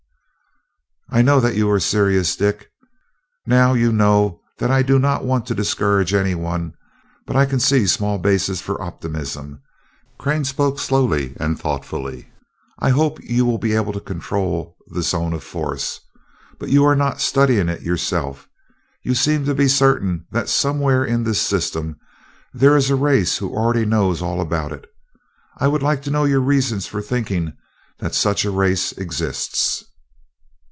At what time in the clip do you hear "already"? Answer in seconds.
23.49-23.83